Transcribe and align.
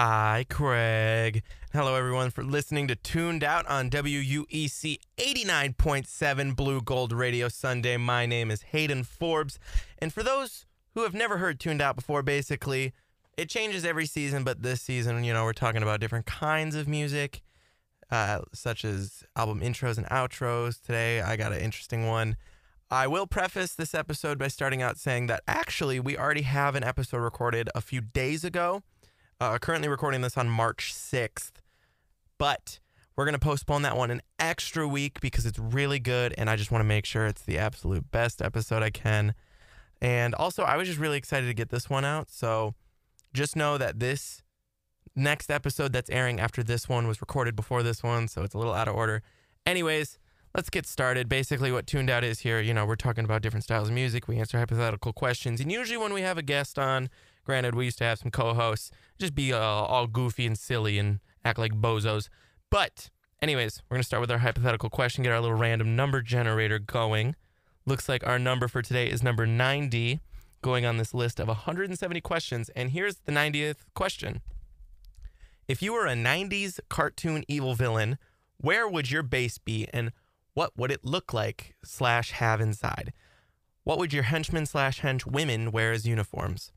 Hi, 0.00 0.46
Craig. 0.48 1.42
Hello, 1.72 1.96
everyone, 1.96 2.30
for 2.30 2.44
listening 2.44 2.86
to 2.86 2.94
Tuned 2.94 3.42
Out 3.42 3.66
on 3.66 3.90
WUEC 3.90 5.00
89.7 5.16 6.54
Blue 6.54 6.80
Gold 6.80 7.12
Radio 7.12 7.48
Sunday. 7.48 7.96
My 7.96 8.24
name 8.24 8.52
is 8.52 8.62
Hayden 8.62 9.02
Forbes. 9.02 9.58
And 9.98 10.12
for 10.12 10.22
those 10.22 10.66
who 10.94 11.02
have 11.02 11.14
never 11.14 11.38
heard 11.38 11.58
Tuned 11.58 11.82
Out 11.82 11.96
before, 11.96 12.22
basically, 12.22 12.92
it 13.36 13.48
changes 13.48 13.84
every 13.84 14.06
season, 14.06 14.44
but 14.44 14.62
this 14.62 14.80
season, 14.82 15.24
you 15.24 15.32
know, 15.32 15.42
we're 15.42 15.52
talking 15.52 15.82
about 15.82 15.98
different 15.98 16.26
kinds 16.26 16.76
of 16.76 16.86
music, 16.86 17.42
uh, 18.08 18.42
such 18.54 18.84
as 18.84 19.24
album 19.34 19.60
intros 19.60 19.98
and 19.98 20.06
outros. 20.10 20.80
Today, 20.80 21.22
I 21.22 21.34
got 21.34 21.52
an 21.52 21.58
interesting 21.58 22.06
one. 22.06 22.36
I 22.88 23.08
will 23.08 23.26
preface 23.26 23.74
this 23.74 23.96
episode 23.96 24.38
by 24.38 24.46
starting 24.46 24.80
out 24.80 24.96
saying 24.96 25.26
that 25.26 25.42
actually, 25.48 25.98
we 25.98 26.16
already 26.16 26.42
have 26.42 26.76
an 26.76 26.84
episode 26.84 27.18
recorded 27.18 27.68
a 27.74 27.80
few 27.80 28.00
days 28.00 28.44
ago. 28.44 28.84
Uh, 29.40 29.56
currently 29.56 29.88
recording 29.88 30.20
this 30.20 30.36
on 30.36 30.48
March 30.48 30.92
6th, 30.92 31.52
but 32.38 32.80
we're 33.14 33.24
going 33.24 33.34
to 33.34 33.38
postpone 33.38 33.82
that 33.82 33.96
one 33.96 34.10
an 34.10 34.20
extra 34.40 34.86
week 34.88 35.20
because 35.20 35.46
it's 35.46 35.60
really 35.60 36.00
good 36.00 36.34
and 36.36 36.50
I 36.50 36.56
just 36.56 36.72
want 36.72 36.80
to 36.80 36.86
make 36.86 37.04
sure 37.04 37.24
it's 37.24 37.42
the 37.42 37.56
absolute 37.56 38.10
best 38.10 38.42
episode 38.42 38.82
I 38.82 38.90
can. 38.90 39.34
And 40.00 40.34
also, 40.34 40.64
I 40.64 40.76
was 40.76 40.88
just 40.88 40.98
really 40.98 41.18
excited 41.18 41.46
to 41.46 41.54
get 41.54 41.68
this 41.68 41.88
one 41.88 42.04
out. 42.04 42.30
So 42.30 42.74
just 43.32 43.54
know 43.54 43.78
that 43.78 44.00
this 44.00 44.42
next 45.14 45.52
episode 45.52 45.92
that's 45.92 46.10
airing 46.10 46.40
after 46.40 46.64
this 46.64 46.88
one 46.88 47.06
was 47.06 47.20
recorded 47.20 47.54
before 47.54 47.84
this 47.84 48.02
one. 48.02 48.26
So 48.26 48.42
it's 48.42 48.54
a 48.54 48.58
little 48.58 48.74
out 48.74 48.88
of 48.88 48.96
order. 48.96 49.22
Anyways, 49.64 50.18
let's 50.52 50.68
get 50.68 50.84
started. 50.84 51.28
Basically, 51.28 51.70
what 51.70 51.86
Tuned 51.86 52.10
Out 52.10 52.24
is 52.24 52.40
here, 52.40 52.60
you 52.60 52.74
know, 52.74 52.84
we're 52.84 52.96
talking 52.96 53.24
about 53.24 53.42
different 53.42 53.62
styles 53.62 53.86
of 53.86 53.94
music. 53.94 54.26
We 54.26 54.40
answer 54.40 54.58
hypothetical 54.58 55.12
questions. 55.12 55.60
And 55.60 55.70
usually, 55.70 55.96
when 55.96 56.12
we 56.12 56.22
have 56.22 56.38
a 56.38 56.42
guest 56.42 56.76
on, 56.76 57.08
Granted, 57.48 57.74
we 57.74 57.86
used 57.86 57.96
to 57.96 58.04
have 58.04 58.18
some 58.18 58.30
co-hosts 58.30 58.90
just 59.18 59.34
be 59.34 59.54
uh, 59.54 59.58
all 59.58 60.06
goofy 60.06 60.44
and 60.44 60.58
silly 60.58 60.98
and 60.98 61.18
act 61.46 61.58
like 61.58 61.72
bozos. 61.72 62.28
But 62.68 63.08
anyways, 63.40 63.80
we're 63.88 63.94
gonna 63.94 64.04
start 64.04 64.20
with 64.20 64.30
our 64.30 64.36
hypothetical 64.36 64.90
question. 64.90 65.24
Get 65.24 65.32
our 65.32 65.40
little 65.40 65.56
random 65.56 65.96
number 65.96 66.20
generator 66.20 66.78
going. 66.78 67.36
Looks 67.86 68.06
like 68.06 68.26
our 68.26 68.38
number 68.38 68.68
for 68.68 68.82
today 68.82 69.08
is 69.08 69.22
number 69.22 69.46
90, 69.46 70.20
going 70.60 70.84
on 70.84 70.98
this 70.98 71.14
list 71.14 71.40
of 71.40 71.48
170 71.48 72.20
questions. 72.20 72.68
And 72.76 72.90
here's 72.90 73.16
the 73.24 73.32
90th 73.32 73.76
question: 73.94 74.42
If 75.66 75.80
you 75.80 75.94
were 75.94 76.06
a 76.06 76.12
90s 76.12 76.80
cartoon 76.90 77.44
evil 77.48 77.74
villain, 77.74 78.18
where 78.58 78.86
would 78.86 79.10
your 79.10 79.22
base 79.22 79.56
be, 79.56 79.88
and 79.90 80.12
what 80.52 80.76
would 80.76 80.90
it 80.90 81.02
look 81.02 81.32
like 81.32 81.76
slash 81.82 82.32
have 82.32 82.60
inside? 82.60 83.14
What 83.84 83.98
would 83.98 84.12
your 84.12 84.24
henchmen 84.24 84.66
slash 84.66 85.00
hench 85.00 85.24
women 85.24 85.72
wear 85.72 85.92
as 85.92 86.06
uniforms? 86.06 86.72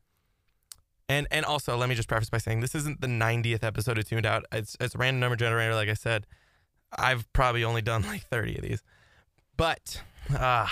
And 1.12 1.28
and 1.30 1.44
also, 1.44 1.76
let 1.76 1.90
me 1.90 1.94
just 1.94 2.08
preface 2.08 2.30
by 2.30 2.38
saying 2.38 2.60
this 2.60 2.74
isn't 2.74 3.02
the 3.02 3.06
90th 3.06 3.62
episode 3.62 3.98
of 3.98 4.08
Tuned 4.08 4.24
Out. 4.24 4.46
It's 4.50 4.78
it's 4.80 4.94
a 4.94 4.98
random 4.98 5.20
number 5.20 5.36
generator, 5.36 5.74
like 5.74 5.90
I 5.90 5.94
said. 5.94 6.26
I've 6.96 7.30
probably 7.34 7.64
only 7.64 7.82
done 7.82 8.02
like 8.02 8.22
30 8.22 8.56
of 8.56 8.62
these. 8.62 8.82
But 9.58 10.02
uh 10.34 10.66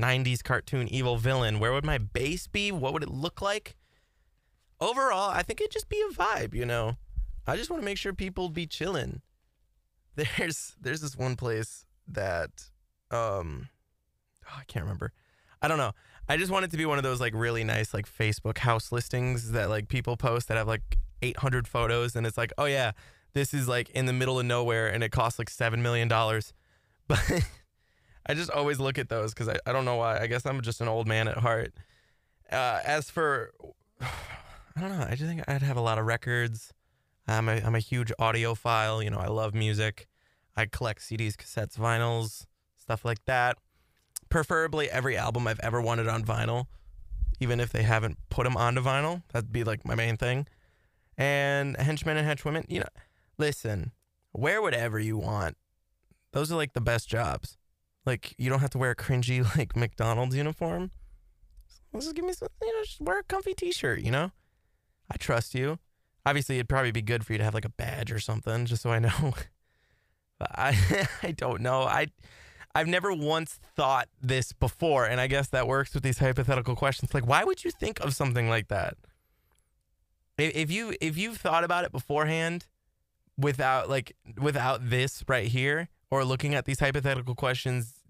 90s 0.00 0.42
cartoon 0.42 0.88
evil 0.88 1.18
villain, 1.18 1.60
where 1.60 1.72
would 1.72 1.84
my 1.84 1.98
base 1.98 2.46
be? 2.46 2.72
What 2.72 2.94
would 2.94 3.02
it 3.02 3.10
look 3.10 3.42
like? 3.42 3.76
Overall, 4.80 5.30
I 5.30 5.42
think 5.42 5.60
it'd 5.60 5.70
just 5.70 5.90
be 5.90 6.02
a 6.10 6.14
vibe, 6.14 6.54
you 6.54 6.64
know. 6.64 6.96
I 7.46 7.56
just 7.56 7.68
want 7.68 7.82
to 7.82 7.84
make 7.84 7.98
sure 7.98 8.14
people 8.14 8.48
be 8.48 8.66
chilling. 8.66 9.20
There's 10.16 10.76
there's 10.80 11.02
this 11.02 11.16
one 11.16 11.36
place 11.36 11.84
that 12.08 12.70
um 13.10 13.68
oh, 14.46 14.56
I 14.58 14.64
can't 14.64 14.84
remember. 14.84 15.12
I 15.60 15.68
don't 15.68 15.78
know. 15.78 15.92
I 16.28 16.36
just 16.36 16.50
want 16.50 16.64
it 16.64 16.70
to 16.70 16.76
be 16.76 16.86
one 16.86 16.98
of 16.98 17.04
those 17.04 17.20
like 17.20 17.34
really 17.34 17.64
nice 17.64 17.92
like 17.92 18.06
Facebook 18.06 18.58
house 18.58 18.90
listings 18.92 19.52
that 19.52 19.68
like 19.68 19.88
people 19.88 20.16
post 20.16 20.48
that 20.48 20.56
have 20.56 20.66
like 20.68 20.98
800 21.20 21.68
photos 21.68 22.16
and 22.16 22.26
it's 22.26 22.38
like, 22.38 22.52
oh 22.56 22.64
yeah, 22.64 22.92
this 23.34 23.52
is 23.52 23.68
like 23.68 23.90
in 23.90 24.06
the 24.06 24.12
middle 24.12 24.40
of 24.40 24.46
nowhere 24.46 24.88
and 24.88 25.04
it 25.04 25.10
costs 25.10 25.38
like 25.38 25.50
$7 25.50 25.78
million. 25.78 26.10
But 27.06 27.20
I 28.24 28.32
just 28.32 28.50
always 28.50 28.80
look 28.80 28.96
at 28.96 29.10
those 29.10 29.34
because 29.34 29.46
I, 29.50 29.58
I 29.66 29.72
don't 29.72 29.84
know 29.84 29.96
why. 29.96 30.18
I 30.18 30.26
guess 30.26 30.46
I'm 30.46 30.62
just 30.62 30.80
an 30.80 30.88
old 30.88 31.06
man 31.06 31.28
at 31.28 31.36
heart. 31.36 31.74
Uh, 32.50 32.80
as 32.82 33.10
for, 33.10 33.52
I 34.00 34.80
don't 34.80 34.88
know, 34.88 35.06
I 35.06 35.14
just 35.14 35.24
think 35.24 35.42
I'd 35.46 35.60
have 35.60 35.76
a 35.76 35.82
lot 35.82 35.98
of 35.98 36.06
records. 36.06 36.72
I'm 37.28 37.50
a, 37.50 37.56
I'm 37.56 37.74
a 37.74 37.80
huge 37.80 38.10
audiophile. 38.18 39.04
You 39.04 39.10
know, 39.10 39.18
I 39.18 39.26
love 39.26 39.52
music. 39.52 40.08
I 40.56 40.64
collect 40.64 41.02
CDs, 41.02 41.36
cassettes, 41.36 41.76
vinyls, 41.76 42.46
stuff 42.78 43.04
like 43.04 43.22
that 43.26 43.58
preferably 44.34 44.90
every 44.90 45.16
album 45.16 45.46
I've 45.46 45.60
ever 45.60 45.80
wanted 45.80 46.08
on 46.08 46.24
vinyl, 46.24 46.66
even 47.38 47.60
if 47.60 47.70
they 47.70 47.84
haven't 47.84 48.18
put 48.30 48.42
them 48.42 48.56
onto 48.56 48.80
vinyl. 48.80 49.22
That'd 49.32 49.52
be 49.52 49.62
like 49.62 49.86
my 49.86 49.94
main 49.94 50.16
thing. 50.16 50.48
And 51.16 51.76
henchmen 51.76 52.16
and 52.16 52.26
henchwomen, 52.26 52.64
you 52.68 52.80
know, 52.80 52.88
listen, 53.38 53.92
wear 54.32 54.60
whatever 54.60 54.98
you 54.98 55.16
want. 55.16 55.56
Those 56.32 56.50
are 56.50 56.56
like 56.56 56.72
the 56.72 56.80
best 56.80 57.08
jobs. 57.08 57.58
Like 58.04 58.34
you 58.36 58.50
don't 58.50 58.58
have 58.58 58.70
to 58.70 58.78
wear 58.78 58.90
a 58.90 58.96
cringy 58.96 59.44
like 59.56 59.76
McDonald's 59.76 60.34
uniform. 60.34 60.90
Just 61.94 62.12
give 62.16 62.24
me 62.24 62.32
some, 62.32 62.48
you 62.60 62.72
know, 62.76 62.82
just 62.82 63.00
wear 63.00 63.20
a 63.20 63.22
comfy 63.22 63.54
T-shirt. 63.54 64.00
You 64.00 64.10
know, 64.10 64.32
I 65.08 65.16
trust 65.16 65.54
you. 65.54 65.78
Obviously, 66.26 66.56
it'd 66.56 66.68
probably 66.68 66.90
be 66.90 67.02
good 67.02 67.24
for 67.24 67.34
you 67.34 67.38
to 67.38 67.44
have 67.44 67.54
like 67.54 67.64
a 67.64 67.68
badge 67.70 68.10
or 68.10 68.18
something, 68.18 68.66
just 68.66 68.82
so 68.82 68.90
I 68.90 68.98
know. 68.98 69.10
but 70.40 70.50
I, 70.58 71.06
I 71.22 71.30
don't 71.30 71.60
know. 71.60 71.82
I 71.82 72.08
I've 72.74 72.88
never 72.88 73.12
once 73.12 73.60
thought 73.76 74.08
this 74.20 74.52
before, 74.52 75.06
and 75.06 75.20
I 75.20 75.28
guess 75.28 75.48
that 75.48 75.68
works 75.68 75.94
with 75.94 76.02
these 76.02 76.18
hypothetical 76.18 76.74
questions. 76.74 77.14
Like, 77.14 77.26
why 77.26 77.44
would 77.44 77.64
you 77.64 77.70
think 77.70 78.00
of 78.00 78.14
something 78.14 78.48
like 78.48 78.68
that? 78.68 78.96
If 80.36 80.70
you 80.72 80.94
if 81.00 81.16
you've 81.16 81.36
thought 81.36 81.62
about 81.62 81.84
it 81.84 81.92
beforehand, 81.92 82.66
without 83.38 83.88
like 83.88 84.16
without 84.40 84.90
this 84.90 85.22
right 85.28 85.46
here, 85.46 85.88
or 86.10 86.24
looking 86.24 86.54
at 86.54 86.64
these 86.64 86.80
hypothetical 86.80 87.36
questions, 87.36 88.00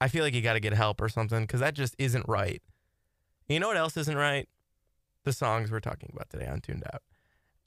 I 0.00 0.08
feel 0.08 0.24
like 0.24 0.34
you 0.34 0.42
got 0.42 0.54
to 0.54 0.60
get 0.60 0.72
help 0.72 1.00
or 1.00 1.08
something 1.08 1.42
because 1.42 1.60
that 1.60 1.74
just 1.74 1.94
isn't 1.98 2.26
right. 2.28 2.60
You 3.48 3.60
know 3.60 3.68
what 3.68 3.76
else 3.76 3.96
isn't 3.96 4.16
right? 4.16 4.48
The 5.22 5.32
songs 5.32 5.70
we're 5.70 5.78
talking 5.78 6.10
about 6.12 6.28
today 6.30 6.48
on 6.48 6.60
Tuned 6.60 6.82
Out, 6.92 7.02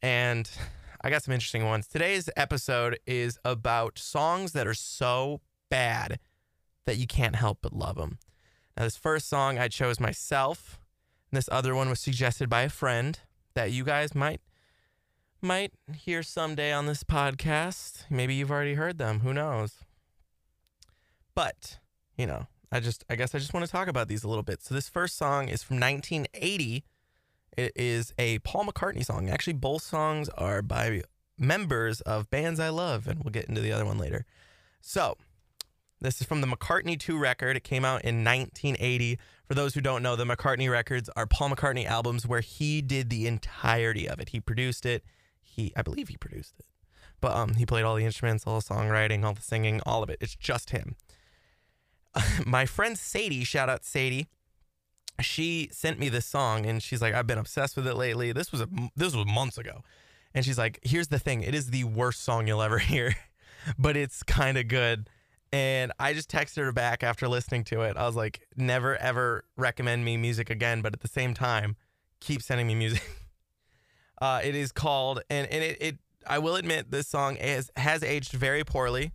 and 0.01 0.50
I 1.01 1.09
got 1.09 1.24
some 1.24 1.34
interesting 1.34 1.63
ones. 1.63 1.88
Today's 1.88 2.30
episode 2.36 3.00
is 3.07 3.40
about 3.46 3.97
songs 3.97 4.51
that 4.51 4.68
are 4.68 4.74
so 4.74 5.40
bad 5.69 6.19
that 6.85 6.97
you 6.97 7.07
can't 7.07 7.35
help 7.35 7.59
but 7.62 7.74
love 7.74 7.97
them. 7.97 8.18
Now, 8.75 8.84
this 8.84 8.97
first 8.97 9.28
song 9.28 9.57
I 9.57 9.68
chose 9.68 10.00
myself, 10.00 10.80
and 11.31 11.38
this 11.38 11.50
other 11.52 11.75
one 11.75 11.90
was 11.90 12.00
suggested 12.00 12.50
by 12.50 12.62
a 12.62 12.69
friend 12.69 13.19
that 13.53 13.72
you 13.72 13.84
guys 13.84 14.16
might 14.16 14.41
might 15.41 15.72
hear 15.96 16.22
someday 16.22 16.72
on 16.72 16.85
this 16.85 17.03
podcast. 17.03 18.03
Maybe 18.09 18.35
you've 18.35 18.52
already 18.52 18.74
heard 18.74 18.97
them. 18.97 19.22
Who 19.22 19.34
knows? 19.34 19.74
But 21.35 21.80
you 22.18 22.25
know, 22.25 22.47
I 22.72 22.80
just 22.80 23.06
I 23.09 23.16
guess 23.16 23.34
I 23.34 23.40
just 23.40 23.53
want 23.53 23.66
to 23.66 23.72
talk 23.72 23.88
about 23.88 24.07
these 24.07 24.24
a 24.24 24.28
little 24.28 24.44
bit. 24.44 24.62
So 24.63 24.74
this 24.75 24.90
first 24.90 25.18
song 25.18 25.47
is 25.47 25.63
from 25.63 25.80
1980. 25.80 26.84
It 27.57 27.72
is 27.75 28.13
a 28.18 28.40
Paul 28.40 28.66
McCartney 28.66 29.06
song. 29.06 29.30
Actually, 29.30 29.53
both 29.53 29.81
songs 29.81 30.30
are 30.30 30.62
by 30.62 31.01
members 31.38 32.01
of 32.01 32.30
bands 32.30 32.59
I 32.59 32.69
love, 32.69 33.07
and 33.07 33.24
we'll 33.24 33.31
get 33.31 33.46
into 33.46 33.62
the 33.62 33.72
other 33.72 33.86
one 33.86 33.97
later. 33.97 34.25
So 34.81 35.18
this 36.02 36.22
is 36.22 36.28
from 36.28 36.42
the 36.42 36.48
McCartney 36.48 36.98
2 37.00 37.18
record. 37.18 37.58
It 37.58 37.64
came 37.64 37.84
out 37.84 38.04
in 38.04 38.24
1980. 38.24 39.20
For 39.48 39.54
those 39.54 39.74
who 39.74 39.82
don't 39.82 40.02
know, 40.02 40.16
the 40.16 40.24
McCartney 40.24 40.72
records 40.72 41.10
are 41.16 41.26
Paul 41.26 41.50
McCartney 41.50 41.86
albums 41.86 42.26
where 42.26 42.40
he 42.40 42.82
did 42.82 43.10
the 43.10 43.28
entirety 43.28 44.08
of 44.08 44.20
it. 44.20 44.30
He 44.30 44.40
produced 44.40 44.86
it. 44.86 45.04
He 45.42 45.74
I 45.76 45.82
believe 45.82 46.08
he 46.08 46.18
produced 46.18 46.56
it. 46.60 46.66
But 47.20 47.36
um 47.36 47.56
he 47.56 47.66
played 47.66 47.84
all 47.84 47.96
the 47.96 48.06
instruments, 48.06 48.46
all 48.48 48.60
the 48.60 48.66
songwriting, 48.66 49.24
all 49.24 49.34
the 49.34 49.42
singing, 49.42 49.82
all 49.86 50.04
of 50.04 50.10
it. 50.10 50.20
It's 50.22 50.36
just 50.36 50.70
him. 50.70 50.96
My 52.46 52.66
friend 52.66 52.98
Sadie, 52.98 53.44
shout 53.44 53.70
out 53.70 53.84
Sadie. 53.84 54.28
She 55.20 55.68
sent 55.74 56.00
me 56.00 56.08
this 56.08 56.26
song 56.26 56.66
and 56.66 56.81
she's 56.81 57.02
like 57.02 57.14
I've 57.14 57.28
been 57.28 57.38
obsessed 57.38 57.76
with 57.76 57.88
it 57.88 57.96
lately. 57.96 58.31
This 58.31 58.52
was 58.52 58.62
a 58.62 58.70
this 58.96 59.14
was 59.14 59.26
months 59.26 59.58
ago. 59.58 59.84
And 60.34 60.46
she's 60.46 60.60
like, 60.60 60.80
"Here's 60.84 61.08
the 61.08 61.18
thing. 61.18 61.42
It 61.42 61.56
is 61.56 61.72
the 61.72 61.86
worst 61.86 62.22
song 62.24 62.48
you'll 62.48 62.62
ever 62.62 62.78
hear, 62.94 63.16
but 63.78 63.98
it's 63.98 64.24
kind 64.24 64.57
of 64.57 64.68
good." 64.68 65.10
And 65.51 65.92
I 66.00 66.13
just 66.13 66.30
texted 66.30 66.57
her 66.57 66.72
back 66.72 67.04
after 67.04 67.28
listening 67.28 67.63
to 67.66 67.81
it. 67.81 67.98
I 67.98 68.06
was 68.06 68.16
like, 68.16 68.42
never 68.56 68.96
ever 68.98 69.46
recommend 69.57 70.06
me 70.06 70.16
music 70.16 70.50
again, 70.50 70.81
but 70.81 70.94
at 70.94 71.00
the 71.00 71.07
same 71.07 71.34
time, 71.34 71.75
keep 72.19 72.42
sending 72.42 72.68
me 72.68 72.75
music. 72.75 73.04
uh, 74.22 74.42
it 74.44 74.54
is 74.54 74.72
called, 74.72 75.22
and, 75.30 75.48
and 75.48 75.63
it, 75.63 75.78
it, 75.81 75.98
I 76.28 76.38
will 76.38 76.56
admit, 76.56 76.92
this 76.92 77.07
song 77.07 77.38
has, 77.38 77.72
has 77.75 78.04
aged 78.04 78.34
very 78.34 78.63
poorly. 78.63 79.12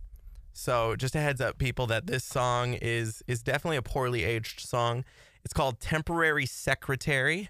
So 0.51 0.95
just 0.95 1.15
a 1.15 1.19
heads 1.19 1.41
up, 1.41 1.57
people, 1.57 1.85
that 1.87 2.07
this 2.07 2.23
song 2.23 2.75
is 2.75 3.21
is 3.27 3.43
definitely 3.43 3.75
a 3.75 3.81
poorly 3.81 4.23
aged 4.23 4.61
song. 4.61 5.03
It's 5.43 5.53
called 5.53 5.81
Temporary 5.81 6.45
Secretary. 6.45 7.49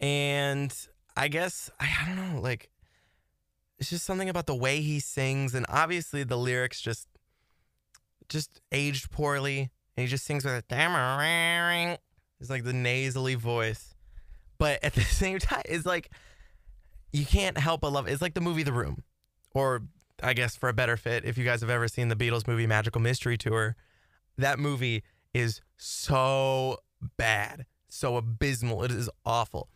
And 0.00 0.74
I 1.16 1.28
guess, 1.28 1.70
I, 1.78 1.88
I 2.02 2.06
don't 2.06 2.34
know, 2.34 2.40
like, 2.40 2.70
it's 3.78 3.90
just 3.90 4.06
something 4.06 4.28
about 4.28 4.46
the 4.46 4.54
way 4.54 4.80
he 4.80 5.00
sings. 5.00 5.54
And 5.54 5.66
obviously 5.68 6.24
the 6.24 6.38
lyrics 6.38 6.80
just 6.80 7.08
just 8.28 8.60
aged 8.72 9.10
poorly. 9.10 9.70
And 9.96 10.04
he 10.04 10.06
just 10.06 10.24
sings 10.24 10.44
with 10.44 10.54
a 10.54 10.62
damn. 10.68 11.98
it's 12.40 12.50
like 12.50 12.64
the 12.64 12.72
nasally 12.72 13.34
voice. 13.34 13.94
But 14.58 14.82
at 14.82 14.92
the 14.94 15.02
same 15.02 15.38
time, 15.38 15.62
it's 15.64 15.86
like 15.86 16.10
you 17.12 17.24
can't 17.24 17.58
help 17.58 17.80
but 17.80 17.92
love. 17.92 18.08
It's 18.08 18.22
like 18.22 18.34
the 18.34 18.40
movie 18.40 18.62
The 18.62 18.72
Room, 18.72 19.02
or 19.54 19.82
I 20.22 20.34
guess 20.34 20.56
for 20.56 20.68
a 20.68 20.74
better 20.74 20.96
fit, 20.96 21.24
if 21.24 21.38
you 21.38 21.44
guys 21.44 21.60
have 21.60 21.70
ever 21.70 21.88
seen 21.88 22.08
the 22.08 22.16
Beatles 22.16 22.46
movie 22.46 22.66
Magical 22.66 23.00
Mystery 23.00 23.38
Tour, 23.38 23.76
that 24.36 24.58
movie 24.58 25.02
is 25.32 25.60
so 25.76 26.78
bad, 27.16 27.66
so 27.88 28.16
abysmal. 28.16 28.84
It 28.84 28.90
is 28.90 29.08
awful. 29.24 29.68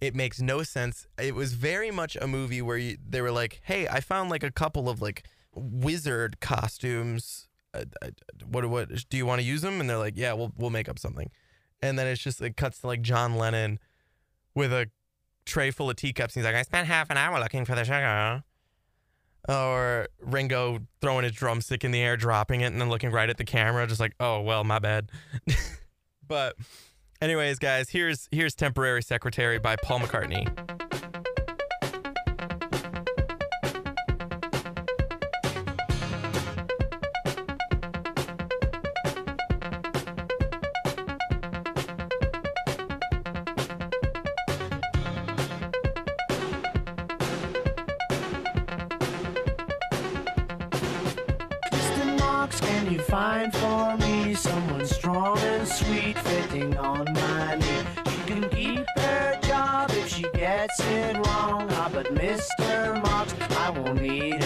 It 0.00 0.14
makes 0.14 0.40
no 0.40 0.62
sense. 0.62 1.06
It 1.18 1.34
was 1.34 1.52
very 1.54 1.90
much 1.90 2.16
a 2.20 2.26
movie 2.26 2.60
where 2.60 2.76
you, 2.76 2.96
they 3.08 3.20
were 3.20 3.30
like, 3.30 3.60
"Hey, 3.64 3.86
I 3.86 4.00
found 4.00 4.30
like 4.30 4.42
a 4.42 4.50
couple 4.50 4.88
of 4.88 5.00
like 5.00 5.24
wizard 5.54 6.40
costumes. 6.40 7.48
What 8.44 8.68
what 8.68 8.88
do 9.08 9.16
you 9.16 9.26
want 9.26 9.40
to 9.40 9.46
use 9.46 9.62
them?" 9.62 9.80
And 9.80 9.88
they're 9.88 9.98
like, 9.98 10.14
"Yeah, 10.16 10.32
we'll 10.34 10.52
we'll 10.56 10.70
make 10.70 10.88
up 10.88 10.98
something." 10.98 11.30
And 11.80 11.98
then 11.98 12.06
it's 12.06 12.22
just 12.22 12.40
it 12.40 12.56
cuts 12.56 12.78
to 12.80 12.86
like 12.86 13.02
John 13.02 13.36
Lennon 13.36 13.78
with 14.54 14.72
a 14.72 14.90
tray 15.44 15.70
full 15.70 15.90
of 15.90 15.96
teacups. 15.96 16.36
And 16.36 16.42
he's 16.42 16.46
like, 16.46 16.58
"I 16.58 16.62
spent 16.62 16.86
half 16.86 17.10
an 17.10 17.16
hour 17.16 17.38
looking 17.40 17.64
for 17.64 17.74
the 17.74 17.84
sugar." 17.84 18.42
Or 19.48 20.06
Ringo 20.20 20.80
throwing 21.00 21.24
his 21.24 21.32
drumstick 21.32 21.82
in 21.82 21.90
the 21.90 22.00
air, 22.00 22.16
dropping 22.16 22.60
it, 22.60 22.66
and 22.66 22.80
then 22.80 22.88
looking 22.88 23.10
right 23.10 23.28
at 23.28 23.38
the 23.38 23.44
camera, 23.44 23.86
just 23.86 24.00
like, 24.00 24.14
"Oh 24.20 24.40
well, 24.40 24.64
my 24.64 24.78
bad." 24.78 25.10
but 26.28 26.54
anyways, 27.20 27.58
guys, 27.58 27.88
here's 27.88 28.28
here's 28.30 28.54
"Temporary 28.54 29.02
Secretary" 29.02 29.58
by 29.58 29.76
Paul 29.76 30.00
McCartney. 30.00 30.46
You 52.92 52.98
find 52.98 53.50
for 53.54 53.96
me 53.96 54.34
someone 54.34 54.84
strong 54.84 55.38
and 55.38 55.66
sweet 55.66 56.18
fitting 56.18 56.76
on 56.76 57.06
my 57.14 57.54
knee? 57.54 57.84
She 58.10 58.22
can 58.30 58.50
keep 58.50 58.86
her 58.98 59.38
job 59.40 59.90
if 59.92 60.08
she 60.08 60.24
gets 60.34 60.78
it 60.78 61.16
wrong. 61.26 61.68
Ah, 61.70 61.88
but 61.90 62.14
Mr. 62.14 63.02
Marks, 63.02 63.32
I 63.56 63.70
won't 63.70 64.02
need 64.02 64.41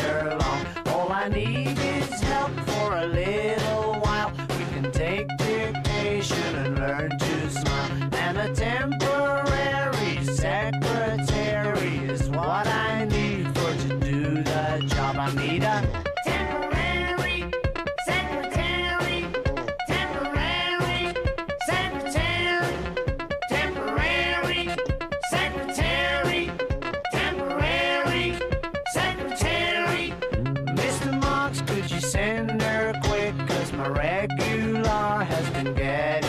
regular 33.91 35.25
has 35.25 35.51
been 35.51 35.75
getting 35.75 36.26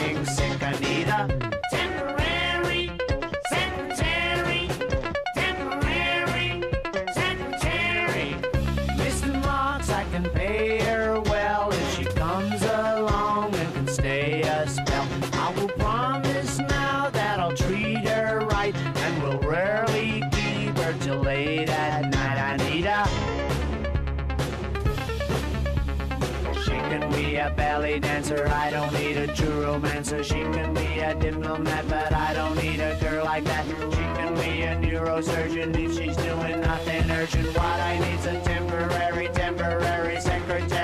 dancer, 28.00 28.48
I 28.48 28.70
don't 28.70 28.94
need 28.94 29.18
a 29.18 29.28
true 29.28 29.64
romancer. 29.64 30.24
She 30.24 30.36
can 30.36 30.74
be 30.74 31.00
a 31.00 31.16
diplomat, 31.16 31.88
but 31.88 32.14
I 32.14 32.34
don't 32.34 32.56
need 32.56 32.80
a 32.80 32.98
girl 33.00 33.26
like 33.26 33.44
that. 33.46 33.66
She 33.66 34.06
can 34.18 34.34
be 34.36 34.64
a 34.64 34.76
neurosurgeon 34.76 35.76
if 35.78 35.98
she's 35.98 36.18
doing 36.18 36.62
nothing 36.62 37.10
urgent. 37.12 37.48
What 37.48 37.80
I 37.80 38.00
need's 38.00 38.26
a 38.26 38.40
temporary, 38.42 39.28
temporary 39.30 40.20
secretary. 40.22 40.77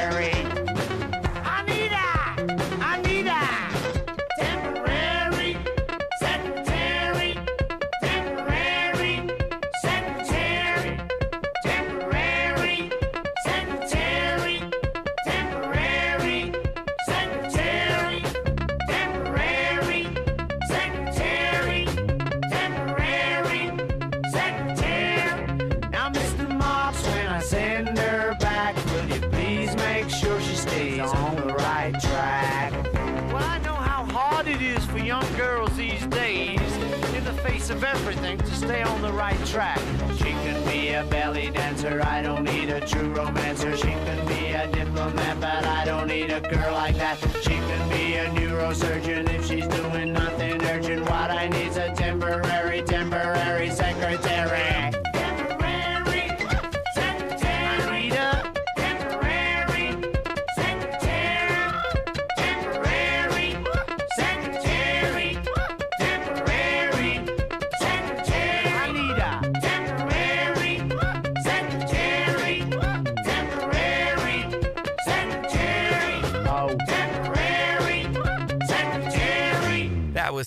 Everything, 38.03 38.37
to 38.37 38.53
stay 38.53 38.83
on 38.83 39.01
the 39.01 39.13
right 39.13 39.39
track. 39.45 39.79
She 40.17 40.31
can 40.43 40.61
be 40.67 40.89
a 40.89 41.05
belly 41.05 41.49
dancer, 41.51 42.01
I 42.03 42.21
don't 42.21 42.43
need 42.43 42.69
a 42.69 42.85
true 42.85 43.13
romancer. 43.13 43.77
She 43.77 43.93
can 44.05 44.27
be 44.27 44.51
a 44.51 44.67
diplomat, 44.67 45.39
but 45.39 45.63
I 45.65 45.85
don't 45.85 46.07
need 46.07 46.29
a 46.29 46.41
girl 46.41 46.73
like 46.73 46.97
that. 46.97 47.17
She 47.43 47.55
can 47.69 47.89
be 47.89 48.15
a 48.15 48.25
neurosurgeon 48.31 49.33
if 49.33 49.47
she's 49.47 49.67
doing 49.67 50.11
nothing 50.11 50.61
urgent. 50.65 51.03
What 51.03 51.31
I 51.31 51.47
need's 51.47 51.62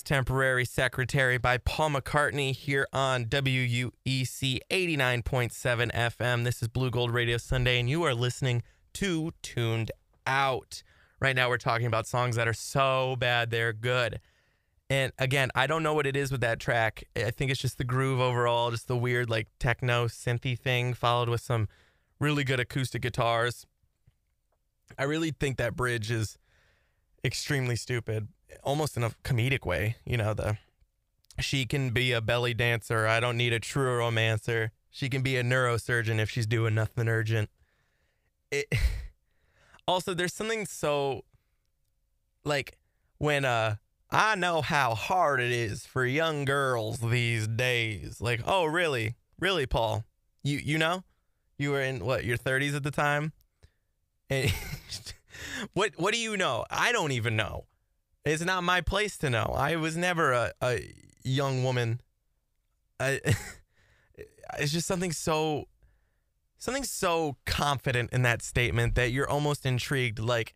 Temporary 0.07 0.63
Secretary 0.63 1.37
by 1.37 1.57
Paul 1.57 1.89
McCartney 1.89 2.55
here 2.55 2.87
on 2.93 3.25
WUEC 3.25 3.91
89.7 4.71 5.91
FM. 5.91 6.45
This 6.45 6.61
is 6.61 6.69
Blue 6.69 6.89
Gold 6.89 7.11
Radio 7.11 7.35
Sunday, 7.35 7.77
and 7.77 7.89
you 7.89 8.03
are 8.03 8.13
listening 8.13 8.63
to 8.93 9.33
Tuned 9.41 9.91
Out. 10.25 10.81
Right 11.19 11.35
now, 11.35 11.49
we're 11.49 11.57
talking 11.57 11.87
about 11.87 12.07
songs 12.07 12.37
that 12.37 12.47
are 12.47 12.53
so 12.53 13.17
bad 13.19 13.51
they're 13.51 13.73
good. 13.73 14.21
And 14.89 15.11
again, 15.19 15.49
I 15.53 15.67
don't 15.67 15.83
know 15.83 15.93
what 15.93 16.07
it 16.07 16.15
is 16.15 16.31
with 16.31 16.39
that 16.39 16.61
track. 16.61 17.03
I 17.13 17.31
think 17.31 17.51
it's 17.51 17.59
just 17.59 17.77
the 17.77 17.83
groove 17.83 18.21
overall, 18.21 18.71
just 18.71 18.87
the 18.87 18.95
weird, 18.95 19.29
like 19.29 19.49
techno 19.59 20.07
synthy 20.07 20.57
thing, 20.57 20.93
followed 20.93 21.27
with 21.27 21.41
some 21.41 21.67
really 22.17 22.45
good 22.45 22.61
acoustic 22.61 23.01
guitars. 23.01 23.67
I 24.97 25.03
really 25.03 25.31
think 25.31 25.57
that 25.57 25.75
bridge 25.75 26.09
is 26.09 26.37
extremely 27.25 27.75
stupid, 27.75 28.29
almost 28.63 28.97
in 28.97 29.03
a 29.03 29.11
comedic 29.23 29.65
way. 29.65 29.95
You 30.05 30.17
know, 30.17 30.33
the 30.33 30.57
she 31.39 31.65
can 31.65 31.91
be 31.91 32.11
a 32.11 32.21
belly 32.21 32.53
dancer. 32.53 33.07
I 33.07 33.19
don't 33.19 33.37
need 33.37 33.53
a 33.53 33.59
true 33.59 33.97
romancer. 33.97 34.71
She 34.89 35.09
can 35.09 35.21
be 35.21 35.37
a 35.37 35.43
neurosurgeon 35.43 36.19
if 36.19 36.29
she's 36.29 36.47
doing 36.47 36.75
nothing 36.75 37.07
urgent. 37.07 37.49
It 38.51 38.67
also 39.87 40.13
there's 40.13 40.33
something 40.33 40.65
so 40.65 41.23
like 42.43 42.77
when 43.17 43.45
uh 43.45 43.75
I 44.09 44.35
know 44.35 44.61
how 44.61 44.95
hard 44.95 45.41
it 45.41 45.51
is 45.51 45.85
for 45.85 46.05
young 46.05 46.45
girls 46.45 46.99
these 46.99 47.47
days. 47.47 48.21
Like, 48.21 48.41
oh 48.45 48.65
really? 48.65 49.15
Really, 49.39 49.65
Paul? 49.65 50.05
You 50.43 50.57
you 50.57 50.77
know? 50.77 51.03
You 51.59 51.71
were 51.71 51.81
in 51.81 52.05
what, 52.05 52.23
your 52.23 52.37
30s 52.37 52.75
at 52.75 52.83
the 52.83 52.91
time? 52.91 53.33
And 54.29 54.51
what 55.73 55.91
what 55.97 56.13
do 56.13 56.19
you 56.19 56.37
know? 56.37 56.65
I 56.69 56.91
don't 56.91 57.11
even 57.11 57.35
know. 57.35 57.65
It's 58.27 58.43
not 58.43 58.63
my 58.63 58.81
place 58.81 59.17
to 59.19 59.29
know. 59.29 59.53
I 59.55 59.75
was 59.75 59.95
never 59.95 60.31
a, 60.31 60.51
a 60.61 60.93
young 61.23 61.63
woman. 61.63 62.01
I 62.99 63.19
it's 64.59 64.71
just 64.71 64.87
something 64.87 65.11
so 65.11 65.67
something 66.57 66.83
so 66.83 67.37
confident 67.45 68.11
in 68.11 68.23
that 68.23 68.41
statement 68.41 68.95
that 68.95 69.11
you're 69.11 69.29
almost 69.29 69.65
intrigued 69.65 70.19
like 70.19 70.55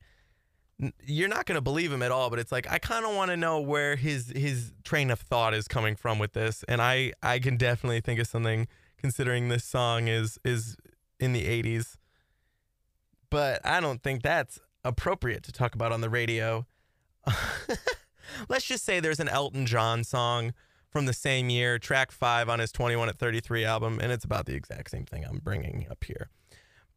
you're 1.05 1.29
not 1.29 1.45
going 1.45 1.55
to 1.55 1.61
believe 1.61 1.91
him 1.91 2.01
at 2.01 2.11
all 2.11 2.29
but 2.29 2.39
it's 2.39 2.51
like 2.51 2.69
I 2.71 2.79
kind 2.79 3.05
of 3.05 3.15
want 3.15 3.29
to 3.29 3.37
know 3.37 3.59
where 3.59 3.95
his 3.95 4.31
his 4.35 4.73
train 4.83 5.11
of 5.11 5.19
thought 5.19 5.53
is 5.53 5.67
coming 5.67 5.95
from 5.95 6.17
with 6.17 6.33
this 6.33 6.63
and 6.67 6.81
I 6.81 7.13
I 7.21 7.39
can 7.39 7.57
definitely 7.57 8.01
think 8.01 8.19
of 8.19 8.27
something 8.27 8.67
considering 8.97 9.49
this 9.49 9.63
song 9.63 10.07
is 10.07 10.39
is 10.43 10.75
in 11.19 11.33
the 11.33 11.45
80s 11.45 11.97
but 13.29 13.63
I 13.63 13.79
don't 13.79 14.01
think 14.01 14.23
that's 14.23 14.59
appropriate 14.83 15.43
to 15.43 15.51
talk 15.51 15.75
about 15.75 15.91
on 15.91 16.01
the 16.01 16.09
radio 16.09 16.65
let's 18.49 18.65
just 18.65 18.83
say 18.83 18.99
there's 18.99 19.19
an 19.19 19.29
Elton 19.29 19.65
John 19.65 20.03
song 20.03 20.53
from 20.89 21.05
the 21.05 21.13
same 21.13 21.49
year, 21.49 21.79
track 21.79 22.11
five 22.11 22.49
on 22.49 22.59
his 22.59 22.71
21 22.71 23.09
at 23.09 23.17
33 23.17 23.63
album, 23.63 23.99
and 24.01 24.11
it's 24.11 24.25
about 24.25 24.45
the 24.45 24.55
exact 24.55 24.91
same 24.91 25.05
thing 25.05 25.23
I'm 25.25 25.37
bringing 25.37 25.87
up 25.89 26.03
here. 26.03 26.29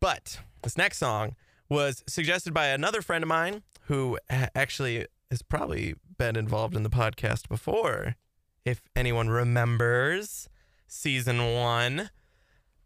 But 0.00 0.40
this 0.62 0.76
next 0.76 0.98
song 0.98 1.36
was 1.68 2.02
suggested 2.06 2.52
by 2.52 2.66
another 2.66 3.02
friend 3.02 3.22
of 3.22 3.28
mine 3.28 3.62
who 3.86 4.18
actually 4.28 5.06
has 5.30 5.42
probably 5.42 5.94
been 6.18 6.36
involved 6.36 6.76
in 6.76 6.82
the 6.82 6.90
podcast 6.90 7.48
before. 7.48 8.16
If 8.64 8.82
anyone 8.96 9.28
remembers 9.28 10.48
season 10.86 11.54
one, 11.54 12.10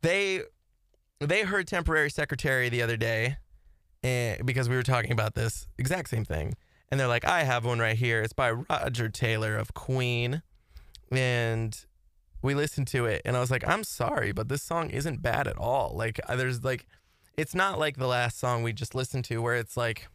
they 0.02 0.42
they 1.21 1.42
heard 1.42 1.66
temporary 1.66 2.11
secretary 2.11 2.68
the 2.68 2.83
other 2.83 2.97
day 2.97 3.38
and 4.04 4.47
because 4.47 4.68
we 4.68 4.76
were 4.76 4.85
talking 4.85 5.11
about 5.11 5.35
this 5.35 5.66
exact 5.76 6.09
same 6.09 6.25
thing 6.25 6.54
and 6.90 6.99
they're 6.99 7.09
like 7.09 7.25
i 7.25 7.42
have 7.42 7.64
one 7.64 7.78
right 7.78 7.97
here. 7.97 8.23
It's 8.23 8.33
by 8.33 8.50
roger 8.50 9.09
taylor 9.09 9.57
of 9.57 9.75
queen. 9.75 10.42
And 11.11 11.78
we 12.42 12.54
listened 12.54 12.87
to 12.88 13.07
it 13.07 13.23
and 13.25 13.37
i 13.37 13.40
was 13.40 13.50
like 13.50 13.66
i'm 13.66 13.83
sorry 13.83 14.30
but 14.30 14.49
this 14.49 14.62
song 14.62 14.90
isn't 14.90 15.23
bad 15.23 15.47
at 15.47 15.57
all. 15.59 15.95
Like 15.95 16.21
uh, 16.28 16.37
there's 16.37 16.64
like 16.64 16.87
it's 17.37 17.54
not 17.54 17.78
like 17.78 17.97
the 17.97 18.07
last 18.07 18.38
song 18.38 18.62
we 18.62 18.73
just 18.73 18.95
listened 18.95 19.25
to 19.26 19.38
where 19.38 19.57
it's 19.57 19.76
like 19.76 20.09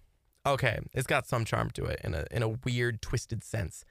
okay 0.46 0.80
it's 0.94 1.08
got 1.08 1.28
some 1.28 1.46
charm 1.46 1.70
to 1.72 1.86
it 1.86 2.00
in 2.04 2.14
a 2.14 2.26
in 2.32 2.44
a 2.44 2.50
weird 2.50 3.02
twisted 3.02 3.44
sense. 3.44 3.86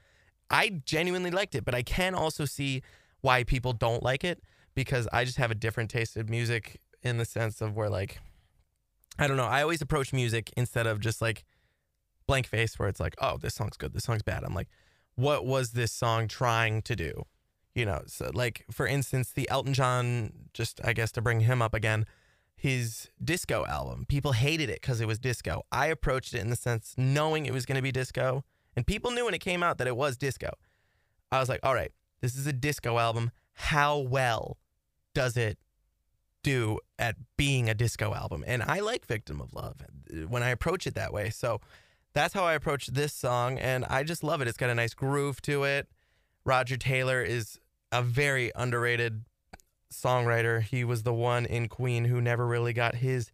I 0.49 0.81
genuinely 0.85 1.31
liked 1.31 1.55
it 1.55 1.65
but 1.65 1.73
i 1.75 1.81
can 1.83 2.13
also 2.15 2.45
see 2.45 2.81
why 3.21 3.43
people 3.43 3.73
don't 3.73 4.03
like 4.03 4.23
it 4.23 4.41
because 4.75 5.07
i 5.13 5.23
just 5.23 5.37
have 5.37 5.51
a 5.51 5.55
different 5.55 5.89
taste 5.89 6.17
of 6.17 6.29
music 6.29 6.79
in 7.01 7.17
the 7.17 7.25
sense 7.25 7.61
of 7.61 7.75
where 7.75 7.89
like 7.89 8.19
i 9.17 9.27
don't 9.27 9.37
know 9.37 9.45
i 9.45 9.61
always 9.61 9.81
approach 9.81 10.13
music 10.13 10.51
instead 10.57 10.85
of 10.85 10.99
just 10.99 11.21
like 11.21 11.43
blank 12.27 12.47
face 12.47 12.77
where 12.77 12.89
it's 12.89 12.99
like 12.99 13.15
oh 13.21 13.37
this 13.37 13.53
song's 13.53 13.77
good 13.77 13.93
this 13.93 14.03
song's 14.03 14.23
bad 14.23 14.43
i'm 14.43 14.53
like 14.53 14.67
what 15.15 15.45
was 15.45 15.71
this 15.71 15.91
song 15.91 16.27
trying 16.27 16.81
to 16.83 16.95
do? 16.95 17.25
You 17.75 17.85
know, 17.85 18.03
so 18.05 18.31
like 18.33 18.65
for 18.71 18.85
instance, 18.85 19.31
the 19.31 19.49
Elton 19.49 19.73
John, 19.73 20.31
just 20.53 20.79
I 20.83 20.93
guess 20.93 21.11
to 21.13 21.21
bring 21.21 21.41
him 21.41 21.61
up 21.61 21.73
again, 21.73 22.05
his 22.55 23.09
disco 23.23 23.65
album. 23.65 24.05
People 24.07 24.33
hated 24.33 24.69
it 24.69 24.81
because 24.81 25.01
it 25.01 25.07
was 25.07 25.19
disco. 25.19 25.63
I 25.71 25.87
approached 25.87 26.33
it 26.33 26.39
in 26.39 26.49
the 26.49 26.55
sense 26.55 26.93
knowing 26.97 27.45
it 27.45 27.53
was 27.53 27.65
going 27.65 27.77
to 27.77 27.81
be 27.81 27.91
disco, 27.91 28.43
and 28.75 28.85
people 28.85 29.11
knew 29.11 29.25
when 29.25 29.33
it 29.33 29.41
came 29.41 29.63
out 29.63 29.79
that 29.79 29.87
it 29.87 29.95
was 29.95 30.17
disco. 30.17 30.51
I 31.31 31.39
was 31.39 31.49
like, 31.49 31.61
all 31.63 31.73
right, 31.73 31.91
this 32.21 32.35
is 32.35 32.45
a 32.45 32.53
disco 32.53 32.99
album. 32.99 33.31
How 33.53 33.97
well 33.97 34.57
does 35.15 35.35
it 35.35 35.57
do 36.43 36.79
at 36.99 37.15
being 37.37 37.69
a 37.69 37.73
disco 37.73 38.13
album? 38.13 38.43
And 38.45 38.61
I 38.61 38.81
like 38.81 39.05
Victim 39.07 39.41
of 39.41 39.53
Love 39.53 39.77
uh, 39.81 40.27
when 40.27 40.43
I 40.43 40.49
approach 40.49 40.85
it 40.85 40.93
that 40.93 41.11
way. 41.11 41.31
So 41.31 41.59
that's 42.13 42.33
how 42.33 42.43
I 42.43 42.53
approach 42.53 42.87
this 42.87 43.13
song, 43.13 43.57
and 43.57 43.85
I 43.85 44.03
just 44.03 44.23
love 44.23 44.41
it. 44.41 44.47
It's 44.47 44.57
got 44.57 44.69
a 44.69 44.75
nice 44.75 44.93
groove 44.93 45.41
to 45.43 45.63
it. 45.63 45.87
Roger 46.45 46.77
Taylor 46.77 47.21
is 47.21 47.59
a 47.91 48.01
very 48.01 48.51
underrated 48.55 49.23
songwriter. 49.91 50.61
He 50.61 50.83
was 50.83 51.03
the 51.03 51.13
one 51.13 51.45
in 51.45 51.67
Queen 51.69 52.05
who 52.05 52.21
never 52.21 52.45
really 52.45 52.73
got 52.73 52.95
his 52.95 53.31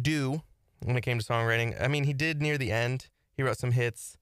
due 0.00 0.42
when 0.82 0.96
it 0.96 1.02
came 1.02 1.18
to 1.18 1.24
songwriting. 1.24 1.80
I 1.80 1.88
mean, 1.88 2.04
he 2.04 2.12
did 2.12 2.40
near 2.40 2.58
the 2.58 2.70
end. 2.70 3.08
He 3.36 3.42
wrote 3.42 3.58
some 3.58 3.72
hits 3.72 4.16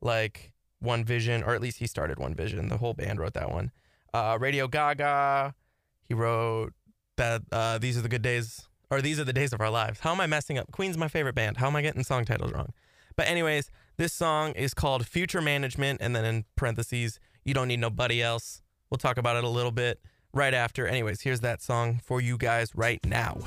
like 0.00 0.52
One 0.80 1.04
Vision, 1.04 1.42
or 1.42 1.54
at 1.54 1.60
least 1.60 1.78
he 1.78 1.86
started 1.86 2.18
One 2.18 2.34
Vision. 2.34 2.68
The 2.68 2.76
whole 2.76 2.94
band 2.94 3.18
wrote 3.18 3.34
that 3.34 3.50
one. 3.50 3.70
Uh, 4.12 4.38
Radio 4.40 4.68
Gaga. 4.68 5.54
He 6.04 6.14
wrote 6.14 6.72
that 7.16 7.42
uh, 7.52 7.78
These 7.78 7.98
Are 7.98 8.02
the 8.02 8.08
Good 8.08 8.22
Days, 8.22 8.68
or 8.90 9.00
These 9.02 9.20
Are 9.20 9.24
the 9.24 9.32
Days 9.32 9.52
of 9.52 9.60
Our 9.60 9.70
Lives. 9.70 10.00
How 10.00 10.12
am 10.12 10.20
I 10.20 10.26
messing 10.26 10.58
up? 10.58 10.70
Queen's 10.72 10.96
my 10.96 11.08
favorite 11.08 11.34
band. 11.34 11.58
How 11.58 11.66
am 11.66 11.76
I 11.76 11.82
getting 11.82 12.04
song 12.04 12.24
titles 12.24 12.52
wrong? 12.52 12.72
But 13.18 13.26
anyways, 13.26 13.72
this 13.96 14.12
song 14.12 14.52
is 14.52 14.74
called 14.74 15.04
Future 15.04 15.42
Management, 15.42 16.00
and 16.00 16.14
then 16.14 16.24
in 16.24 16.44
parentheses, 16.54 17.18
you 17.44 17.52
don't 17.52 17.66
need 17.66 17.80
nobody 17.80 18.22
else. 18.22 18.62
We'll 18.90 18.98
talk 18.98 19.18
about 19.18 19.36
it 19.36 19.42
a 19.42 19.48
little 19.48 19.72
bit 19.72 20.00
right 20.32 20.54
after. 20.54 20.86
Anyways, 20.86 21.22
here's 21.22 21.40
that 21.40 21.60
song 21.60 22.00
for 22.04 22.20
you 22.20 22.38
guys 22.38 22.76
right 22.76 23.04
now. 23.04 23.38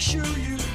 Sure 0.00 0.24
you 0.38 0.69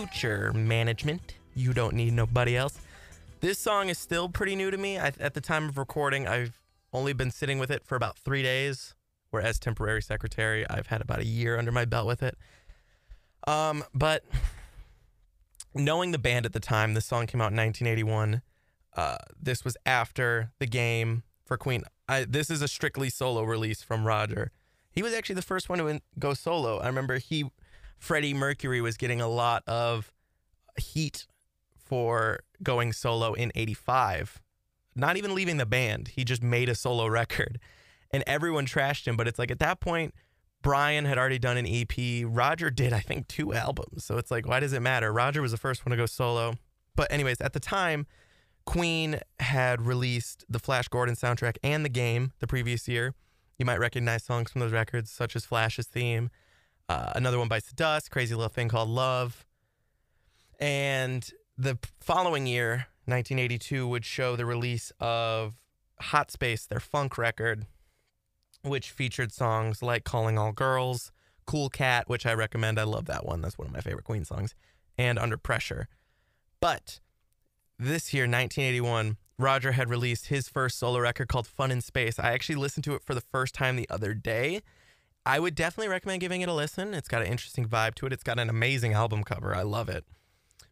Future 0.00 0.50
Management. 0.54 1.34
You 1.54 1.74
don't 1.74 1.92
need 1.92 2.14
nobody 2.14 2.56
else. 2.56 2.80
This 3.40 3.58
song 3.58 3.90
is 3.90 3.98
still 3.98 4.30
pretty 4.30 4.56
new 4.56 4.70
to 4.70 4.78
me. 4.78 4.98
I, 4.98 5.12
at 5.20 5.34
the 5.34 5.42
time 5.42 5.68
of 5.68 5.76
recording, 5.76 6.26
I've 6.26 6.58
only 6.90 7.12
been 7.12 7.30
sitting 7.30 7.58
with 7.58 7.70
it 7.70 7.84
for 7.84 7.96
about 7.96 8.16
three 8.18 8.42
days, 8.42 8.94
whereas 9.30 9.58
temporary 9.58 10.00
secretary, 10.00 10.66
I've 10.70 10.86
had 10.86 11.02
about 11.02 11.18
a 11.18 11.26
year 11.26 11.58
under 11.58 11.70
my 11.70 11.84
belt 11.84 12.06
with 12.06 12.22
it. 12.22 12.38
Um, 13.46 13.84
but 13.94 14.24
knowing 15.74 16.12
the 16.12 16.18
band 16.18 16.46
at 16.46 16.54
the 16.54 16.60
time, 16.60 16.94
this 16.94 17.04
song 17.04 17.26
came 17.26 17.42
out 17.42 17.52
in 17.52 17.58
1981. 17.58 18.40
Uh, 18.96 19.16
this 19.38 19.66
was 19.66 19.76
after 19.84 20.50
the 20.60 20.66
game 20.66 21.24
for 21.44 21.58
Queen. 21.58 21.84
I, 22.08 22.24
this 22.24 22.48
is 22.48 22.62
a 22.62 22.68
strictly 22.68 23.10
solo 23.10 23.42
release 23.42 23.82
from 23.82 24.06
Roger. 24.06 24.50
He 24.90 25.02
was 25.02 25.12
actually 25.12 25.34
the 25.36 25.42
first 25.42 25.68
one 25.68 25.78
to 25.78 25.88
in, 25.88 26.00
go 26.18 26.32
solo. 26.32 26.78
I 26.78 26.86
remember 26.86 27.18
he, 27.18 27.50
Freddie 28.00 28.34
Mercury, 28.34 28.80
was 28.80 28.96
getting 28.96 29.20
a 29.20 29.28
lot 29.28 29.62
of 29.68 30.12
heat 30.76 31.26
for 31.76 32.40
going 32.62 32.92
solo 32.92 33.34
in 33.34 33.52
85. 33.54 34.40
Not 34.96 35.16
even 35.16 35.34
leaving 35.34 35.58
the 35.58 35.66
band. 35.66 36.08
He 36.08 36.24
just 36.24 36.42
made 36.42 36.68
a 36.68 36.74
solo 36.74 37.06
record. 37.06 37.60
And 38.10 38.24
everyone 38.26 38.66
trashed 38.66 39.06
him. 39.06 39.16
But 39.16 39.28
it's 39.28 39.38
like 39.38 39.50
at 39.50 39.58
that 39.60 39.80
point, 39.80 40.14
Brian 40.62 41.04
had 41.04 41.18
already 41.18 41.38
done 41.38 41.58
an 41.58 41.66
EP. 41.66 42.24
Roger 42.26 42.70
did, 42.70 42.92
I 42.92 43.00
think, 43.00 43.28
two 43.28 43.52
albums. 43.52 44.04
So 44.04 44.16
it's 44.16 44.30
like, 44.30 44.48
why 44.48 44.60
does 44.60 44.72
it 44.72 44.80
matter? 44.80 45.12
Roger 45.12 45.42
was 45.42 45.52
the 45.52 45.58
first 45.58 45.84
one 45.84 45.90
to 45.90 45.96
go 45.96 46.06
solo. 46.06 46.54
But, 46.96 47.12
anyways, 47.12 47.40
at 47.40 47.52
the 47.52 47.60
time, 47.60 48.06
Queen 48.64 49.20
had 49.38 49.82
released 49.82 50.44
the 50.48 50.58
Flash 50.58 50.88
Gordon 50.88 51.16
soundtrack 51.16 51.56
and 51.62 51.84
the 51.84 51.90
game 51.90 52.32
the 52.40 52.46
previous 52.46 52.88
year. 52.88 53.14
You 53.58 53.66
might 53.66 53.78
recognize 53.78 54.24
songs 54.24 54.50
from 54.50 54.60
those 54.60 54.72
records, 54.72 55.10
such 55.10 55.36
as 55.36 55.44
Flash's 55.44 55.86
theme. 55.86 56.30
Uh, 56.90 57.12
another 57.14 57.38
one 57.38 57.46
bites 57.46 57.68
the 57.68 57.74
dust, 57.76 58.10
crazy 58.10 58.34
little 58.34 58.48
thing 58.48 58.68
called 58.68 58.88
Love. 58.88 59.46
And 60.58 61.30
the 61.56 61.78
following 62.00 62.48
year, 62.48 62.88
1982, 63.04 63.86
would 63.86 64.04
show 64.04 64.34
the 64.34 64.44
release 64.44 64.90
of 64.98 65.54
Hot 66.00 66.32
Space, 66.32 66.66
their 66.66 66.80
funk 66.80 67.16
record, 67.16 67.66
which 68.62 68.90
featured 68.90 69.30
songs 69.30 69.82
like 69.82 70.02
Calling 70.02 70.36
All 70.36 70.50
Girls, 70.50 71.12
Cool 71.46 71.68
Cat, 71.68 72.08
which 72.08 72.26
I 72.26 72.32
recommend. 72.34 72.76
I 72.76 72.82
love 72.82 73.04
that 73.04 73.24
one. 73.24 73.40
That's 73.40 73.56
one 73.56 73.68
of 73.68 73.72
my 73.72 73.82
favorite 73.82 74.04
Queen 74.04 74.24
songs, 74.24 74.56
and 74.98 75.16
Under 75.16 75.36
Pressure. 75.36 75.86
But 76.58 76.98
this 77.78 78.12
year, 78.12 78.24
1981, 78.24 79.16
Roger 79.38 79.72
had 79.72 79.88
released 79.88 80.26
his 80.26 80.48
first 80.48 80.76
solo 80.76 80.98
record 80.98 81.28
called 81.28 81.46
Fun 81.46 81.70
in 81.70 81.82
Space. 81.82 82.18
I 82.18 82.32
actually 82.32 82.56
listened 82.56 82.82
to 82.82 82.94
it 82.94 83.04
for 83.04 83.14
the 83.14 83.20
first 83.20 83.54
time 83.54 83.76
the 83.76 83.88
other 83.88 84.12
day. 84.12 84.62
I 85.26 85.38
would 85.38 85.54
definitely 85.54 85.88
recommend 85.88 86.20
giving 86.20 86.40
it 86.40 86.48
a 86.48 86.54
listen. 86.54 86.94
It's 86.94 87.08
got 87.08 87.22
an 87.22 87.28
interesting 87.28 87.66
vibe 87.68 87.94
to 87.96 88.06
it. 88.06 88.12
It's 88.12 88.22
got 88.22 88.38
an 88.38 88.48
amazing 88.48 88.94
album 88.94 89.22
cover. 89.22 89.54
I 89.54 89.62
love 89.62 89.88
it. 89.88 90.04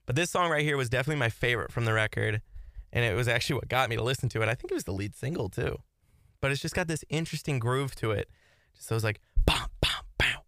But 0.07 0.17
this 0.17 0.31
song 0.31 0.51
right 0.51 0.63
here 0.63 0.77
was 0.77 0.89
definitely 0.89 1.21
my 1.21 1.29
favorite 1.29 1.71
from 1.71 1.85
the 1.85 1.93
record. 1.93 2.41
And 2.93 3.05
it 3.05 3.15
was 3.15 3.29
actually 3.29 3.57
what 3.57 3.69
got 3.69 3.91
me 3.91 3.97
to 3.97 4.03
listen 4.03 4.31
to 4.31 4.43
it. 4.43 4.49
I 4.49 4.55
think 4.55 4.71
it 4.71 4.75
was 4.75 4.85
the 4.85 4.93
lead 4.93 5.15
single 5.15 5.51
too. 5.51 5.79
But 6.41 6.51
it's 6.51 6.63
just 6.63 6.75
got 6.75 6.89
this 6.89 7.05
interesting 7.11 7.59
groove 7.59 7.95
to 7.97 8.13
it. 8.13 8.31
Just 8.75 8.89
those 8.89 9.05
like 9.05 9.21
bam, 9.45 9.67
bam, 9.81 10.05
bam. 10.17 10.41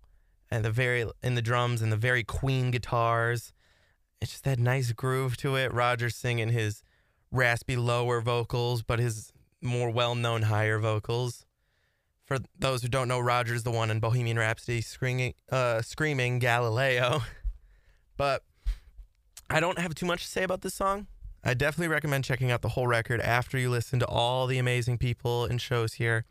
And 0.51 0.65
the 0.65 0.71
very 0.71 1.05
in 1.23 1.35
the 1.35 1.43
drums 1.43 1.83
and 1.83 1.93
the 1.93 1.97
very 1.97 2.25
queen 2.25 2.71
guitars. 2.71 3.53
It's 4.21 4.33
just 4.33 4.45
that 4.45 4.59
nice 4.59 4.93
groove 4.93 5.37
to 5.39 5.57
it. 5.57 5.73
Roger 5.73 6.09
singing 6.09 6.51
his 6.51 6.83
raspy 7.31 7.77
lower 7.77 8.21
vocals, 8.21 8.83
but 8.83 8.99
his 8.99 9.33
more 9.61 9.91
well-known 9.91 10.43
higher 10.43 10.79
vocals. 10.79 11.45
For 12.31 12.39
those 12.61 12.81
who 12.83 12.87
don't 12.87 13.09
know, 13.09 13.19
Roger's 13.19 13.65
the 13.65 13.73
one 13.73 13.91
in 13.91 13.99
Bohemian 13.99 14.39
Rhapsody 14.39 14.83
screaming, 14.83 15.35
uh, 15.51 15.83
screaming 15.83 16.39
Galileo. 16.39 17.23
But 18.17 18.45
I 19.49 19.61
don't 19.61 19.79
have 19.79 19.95
too 19.95 20.05
much 20.05 20.25
to 20.25 20.29
say 20.29 20.43
about 20.43 20.61
this 20.61 20.75
song. 20.75 21.07
I 21.43 21.55
definitely 21.55 21.89
recommend 21.89 22.25
checking 22.25 22.51
out 22.51 22.61
the 22.61 22.69
whole 22.69 22.87
record 22.87 23.19
after 23.23 23.57
you 23.57 23.71
listen 23.71 23.99
to 24.01 24.07
all 24.07 24.47
the 24.47 24.59
amazing 24.59 24.99
people 24.99 25.47
and 25.47 25.59
shows 25.59 25.95
here 25.95 26.27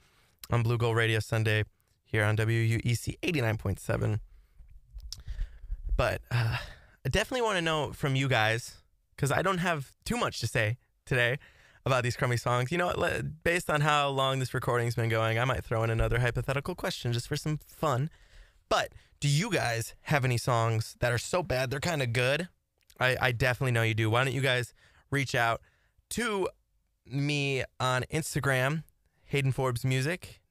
on 0.52 0.62
Blue 0.62 0.78
Gold 0.78 0.96
Radio 0.96 1.20
Sunday 1.20 1.64
here 2.06 2.24
on 2.24 2.38
WUEC 2.38 3.18
89.7. 3.24 4.20
But 5.98 6.22
uh, 6.30 6.58
I 7.04 7.10
definitely 7.10 7.42
want 7.42 7.58
to 7.58 7.62
know 7.64 7.92
from 7.92 8.16
you 8.16 8.28
guys 8.28 8.76
because 9.16 9.32
I 9.32 9.42
don't 9.42 9.58
have 9.58 9.92
too 10.06 10.16
much 10.16 10.40
to 10.42 10.48
say 10.48 10.78
today 11.08 11.40
about 11.90 12.04
these 12.04 12.16
crummy 12.16 12.38
songs. 12.38 12.72
You 12.72 12.78
know, 12.78 12.94
based 13.44 13.70
on 13.70 13.82
how 13.82 14.10
long 14.10 14.40
this 14.40 14.54
recording's 14.54 14.96
been 14.96 15.10
going, 15.10 15.40
I 15.40 15.46
might 15.46 15.64
throw 15.64 15.84
in 15.84 15.90
another 15.90 16.20
hypothetical 16.20 16.76
question 16.76 17.12
just 17.12 17.28
for 17.28 17.36
some 17.36 17.60
fun. 17.68 18.10
But 18.70 18.94
do 19.20 19.28
you 19.28 19.52
guys 19.52 19.96
have 20.04 20.24
any 20.24 20.38
songs 20.38 20.96
that 21.00 21.12
are 21.12 21.18
so 21.18 21.44
bad 21.44 21.70
they're 21.70 21.80
kind 21.80 22.02
of 22.02 22.14
good? 22.14 22.48
I, 23.00 23.18
I 23.20 23.32
definitely 23.32 23.72
know 23.72 23.82
you 23.82 23.94
do. 23.94 24.10
Why 24.10 24.24
don't 24.24 24.34
you 24.34 24.42
guys 24.42 24.74
reach 25.10 25.34
out 25.36 25.62
to 26.12 26.48
me 27.06 27.64
on 27.80 28.04
Instagram, 28.14 28.84
Hayden 29.26 29.52
Forbes 29.52 29.84
Music. 29.84 30.42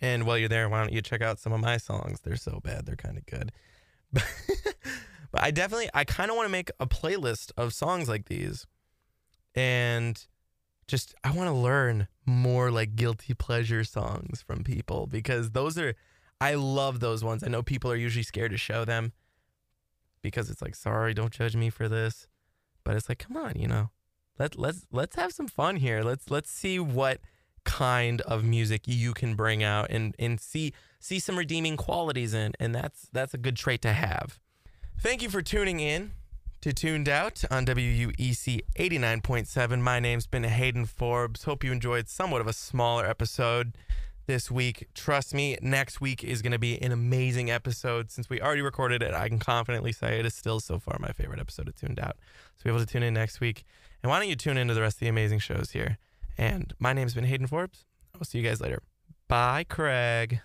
And 0.00 0.26
while 0.26 0.36
you're 0.36 0.48
there, 0.48 0.68
why 0.68 0.80
don't 0.80 0.92
you 0.92 1.00
check 1.00 1.22
out 1.22 1.38
some 1.38 1.52
of 1.52 1.60
my 1.60 1.78
songs? 1.78 2.20
They're 2.20 2.36
so 2.36 2.60
bad, 2.62 2.86
they're 2.86 2.96
kind 2.96 3.16
of 3.16 3.24
good. 3.26 3.52
but 4.12 4.24
I 5.34 5.50
definitely, 5.50 5.88
I 5.94 6.04
kind 6.04 6.30
of 6.30 6.36
want 6.36 6.46
to 6.46 6.52
make 6.52 6.70
a 6.78 6.86
playlist 6.86 7.52
of 7.56 7.72
songs 7.72 8.08
like 8.08 8.26
these. 8.26 8.66
And 9.54 10.22
just, 10.86 11.14
I 11.24 11.32
want 11.32 11.48
to 11.48 11.54
learn 11.54 12.08
more 12.24 12.70
like 12.70 12.96
guilty 12.96 13.34
pleasure 13.34 13.84
songs 13.84 14.42
from 14.42 14.64
people 14.64 15.06
because 15.06 15.50
those 15.50 15.78
are, 15.78 15.94
I 16.40 16.54
love 16.54 17.00
those 17.00 17.24
ones. 17.24 17.42
I 17.42 17.48
know 17.48 17.62
people 17.62 17.90
are 17.90 17.96
usually 17.96 18.22
scared 18.22 18.50
to 18.52 18.56
show 18.56 18.84
them 18.84 19.12
because 20.22 20.50
it's 20.50 20.62
like, 20.62 20.74
sorry, 20.74 21.14
don't 21.14 21.32
judge 21.32 21.56
me 21.56 21.70
for 21.70 21.88
this. 21.88 22.26
But 22.84 22.96
it's 22.96 23.08
like, 23.08 23.18
come 23.18 23.36
on, 23.36 23.54
you 23.56 23.66
know, 23.66 23.90
let 24.38 24.58
let's 24.58 24.86
let's 24.92 25.16
have 25.16 25.32
some 25.32 25.48
fun 25.48 25.76
here. 25.76 26.02
Let's 26.02 26.30
let's 26.30 26.50
see 26.50 26.78
what 26.78 27.20
kind 27.64 28.20
of 28.22 28.44
music 28.44 28.82
you 28.86 29.12
can 29.12 29.34
bring 29.34 29.64
out 29.64 29.90
and 29.90 30.14
and 30.18 30.40
see 30.40 30.72
see 31.00 31.18
some 31.18 31.36
redeeming 31.36 31.76
qualities 31.76 32.32
in, 32.32 32.52
and 32.60 32.74
that's 32.74 33.08
that's 33.12 33.34
a 33.34 33.38
good 33.38 33.56
trait 33.56 33.82
to 33.82 33.92
have. 33.92 34.38
Thank 35.00 35.22
you 35.22 35.28
for 35.28 35.42
tuning 35.42 35.80
in 35.80 36.12
to 36.66 36.72
Tuned 36.72 37.08
Out 37.08 37.44
on 37.48 37.64
WUEC 37.64 38.60
89.7. 38.76 39.80
My 39.80 40.00
name's 40.00 40.26
been 40.26 40.42
Hayden 40.42 40.84
Forbes. 40.84 41.44
Hope 41.44 41.62
you 41.62 41.70
enjoyed 41.70 42.08
somewhat 42.08 42.40
of 42.40 42.48
a 42.48 42.52
smaller 42.52 43.06
episode 43.06 43.76
this 44.26 44.50
week. 44.50 44.88
Trust 44.92 45.32
me, 45.32 45.56
next 45.62 46.00
week 46.00 46.24
is 46.24 46.42
going 46.42 46.50
to 46.50 46.58
be 46.58 46.82
an 46.82 46.90
amazing 46.90 47.52
episode. 47.52 48.10
Since 48.10 48.28
we 48.28 48.40
already 48.40 48.62
recorded 48.62 49.00
it, 49.00 49.14
I 49.14 49.28
can 49.28 49.38
confidently 49.38 49.92
say 49.92 50.18
it 50.18 50.26
is 50.26 50.34
still 50.34 50.58
so 50.58 50.80
far 50.80 50.96
my 50.98 51.12
favorite 51.12 51.38
episode 51.38 51.68
of 51.68 51.76
Tuned 51.76 52.00
Out. 52.00 52.16
So 52.56 52.64
be 52.64 52.70
able 52.70 52.80
to 52.80 52.86
tune 52.86 53.04
in 53.04 53.14
next 53.14 53.38
week. 53.38 53.62
And 54.02 54.10
why 54.10 54.18
don't 54.18 54.28
you 54.28 54.34
tune 54.34 54.58
into 54.58 54.74
the 54.74 54.80
rest 54.80 54.96
of 54.96 55.00
the 55.00 55.08
amazing 55.08 55.38
shows 55.38 55.70
here? 55.70 55.98
And 56.36 56.74
my 56.80 56.92
name's 56.92 57.14
been 57.14 57.22
Hayden 57.22 57.46
Forbes. 57.46 57.84
I 58.12 58.18
will 58.18 58.26
see 58.26 58.38
you 58.38 58.44
guys 58.44 58.60
later. 58.60 58.82
Bye, 59.28 59.62
Craig. 59.68 60.40